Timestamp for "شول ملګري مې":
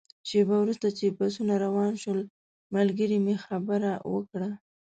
2.01-3.35